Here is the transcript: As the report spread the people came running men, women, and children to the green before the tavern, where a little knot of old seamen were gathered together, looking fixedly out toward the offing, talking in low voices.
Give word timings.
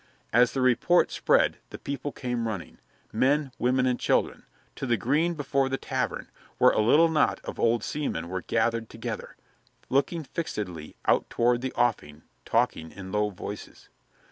As 0.33 0.53
the 0.53 0.61
report 0.61 1.11
spread 1.11 1.57
the 1.69 1.77
people 1.77 2.11
came 2.11 2.47
running 2.47 2.79
men, 3.13 3.51
women, 3.59 3.85
and 3.85 3.99
children 3.99 4.45
to 4.75 4.87
the 4.87 4.97
green 4.97 5.35
before 5.35 5.69
the 5.69 5.77
tavern, 5.77 6.27
where 6.57 6.71
a 6.71 6.81
little 6.81 7.07
knot 7.07 7.39
of 7.43 7.59
old 7.59 7.83
seamen 7.83 8.27
were 8.27 8.41
gathered 8.41 8.89
together, 8.89 9.35
looking 9.89 10.23
fixedly 10.23 10.95
out 11.05 11.29
toward 11.29 11.61
the 11.61 11.71
offing, 11.73 12.23
talking 12.45 12.91
in 12.91 13.11
low 13.11 13.29
voices. 13.29 13.89